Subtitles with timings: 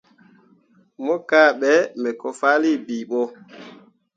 [1.03, 3.21] Mo kahɓe me ko fahlii bii ɓo.